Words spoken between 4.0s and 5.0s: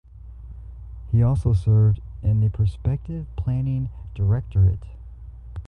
Directorate.